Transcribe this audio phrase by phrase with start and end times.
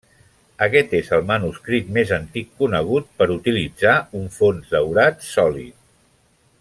[0.67, 5.79] Aquest és el manuscrit més antic conegut per utilitzar un fons daurat sòlid.